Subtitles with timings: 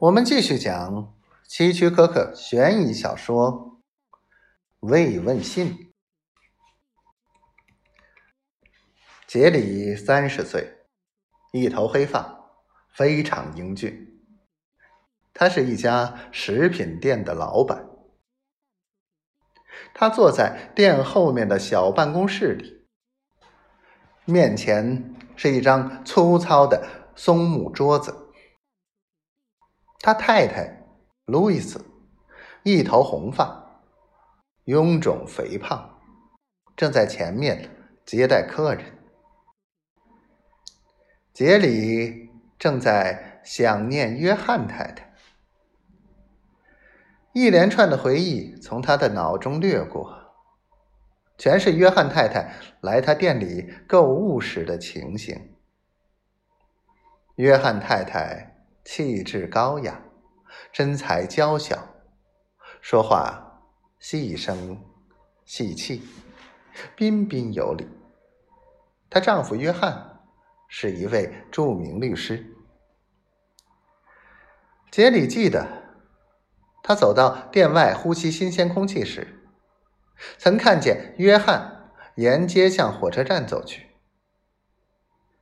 [0.00, 1.14] 我们继续讲
[1.46, 3.82] 希区柯克悬疑小说
[4.88, 5.74] 《慰问信》。
[9.26, 10.78] 杰里三十岁，
[11.52, 12.46] 一头黑发，
[12.94, 14.24] 非常英俊。
[15.34, 17.86] 他是一家食品店的老板。
[19.92, 22.86] 他坐在店后面的小办公室里，
[24.24, 28.28] 面前是一张粗糙的松木桌子。
[30.02, 30.86] 他太太
[31.26, 31.84] 路易斯
[32.62, 33.82] 一头红发，
[34.64, 36.00] 臃肿肥胖，
[36.74, 37.68] 正在前面
[38.06, 38.98] 接待客人。
[41.34, 45.12] 杰里正在想念约翰太太，
[47.34, 50.34] 一连串的回忆从他的脑中掠过，
[51.36, 55.54] 全是约翰太太来他店里购物时的情形。
[57.36, 58.49] 约翰太太。
[58.84, 60.00] 气质高雅，
[60.72, 61.86] 身材娇小，
[62.80, 63.62] 说话
[63.98, 64.82] 细声
[65.44, 66.02] 细气，
[66.96, 67.86] 彬彬有礼。
[69.08, 70.20] 她丈夫约翰
[70.68, 72.46] 是一位著名律师。
[74.90, 75.66] 杰里记得，
[76.82, 79.48] 他走到店外呼吸新鲜空气时，
[80.36, 83.86] 曾看见约翰沿街向火车站走去。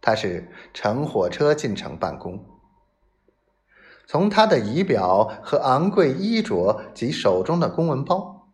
[0.00, 2.61] 他是乘火车进城办公。
[4.06, 8.52] 从他的仪表和昂贵衣着及手中的公文包，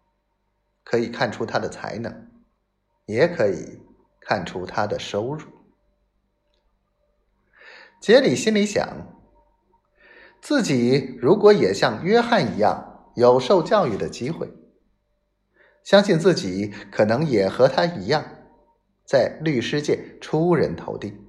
[0.85, 2.29] 可以看出他的才能，
[3.07, 3.81] 也可以
[4.21, 5.43] 看出他的收入。
[8.01, 8.89] 杰里心里想：
[10.41, 14.49] 自己如果也像约翰一样有受教育的机会，
[15.83, 18.25] 相信自己可能也和他一样，
[19.05, 21.28] 在律师界出人头地。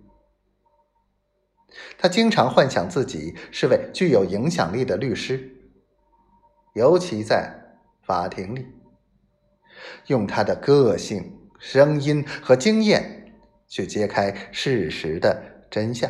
[1.98, 5.56] 他经常幻想自己是位具有影响力的律师，
[6.74, 8.66] 尤其在法庭里，
[10.08, 13.34] 用他的个性、声音和经验
[13.68, 16.10] 去揭开事实的真相。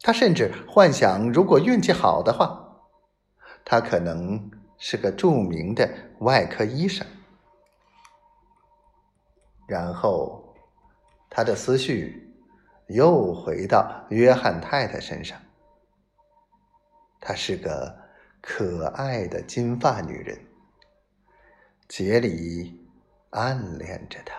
[0.00, 2.82] 他甚至幻想，如果运气好的话，
[3.64, 5.88] 他可能是个著名的
[6.18, 7.06] 外科医生。
[9.66, 10.54] 然后，
[11.30, 12.20] 他的思绪。
[12.88, 15.40] 又回到约翰太太身上。
[17.20, 17.96] 她是个
[18.40, 20.38] 可爱的金发女人，
[21.88, 22.86] 杰里
[23.30, 24.34] 暗恋着她。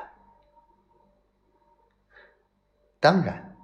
[2.99, 3.55] 当然，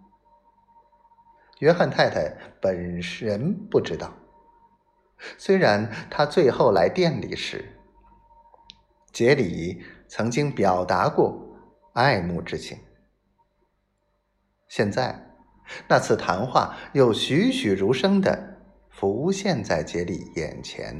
[1.59, 4.11] 约翰太太本人不知道。
[5.37, 7.63] 虽然他最后来店里时，
[9.11, 11.39] 杰里曾经表达过
[11.93, 12.79] 爱慕之情。
[14.73, 15.21] 现在，
[15.89, 18.55] 那次谈话又栩栩如生的
[18.89, 20.97] 浮现在杰里眼前。